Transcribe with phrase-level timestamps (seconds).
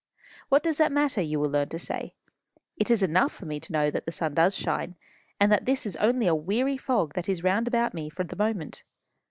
[0.49, 2.15] 'What does that matter?' you will learn to say.
[2.75, 4.95] 'It is enough for me to know that the sun does shine,
[5.39, 8.35] and that this is only a weary fog that is round about me for the
[8.35, 8.81] moment.